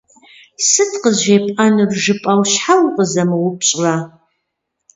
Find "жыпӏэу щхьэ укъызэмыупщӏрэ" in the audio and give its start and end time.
2.03-3.95